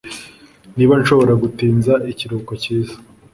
niba 0.75 0.93
nshobora 1.01 1.33
gutinza 1.43 1.93
ikiruhuko 2.11 2.53
cyiza 2.61 2.95